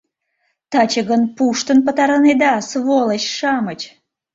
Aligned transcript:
Таче 0.71 1.01
гын 1.09 1.21
пуштын 1.35 1.77
пытарынеда, 1.85 2.51
сволыч-шамыч!.. 2.69 3.81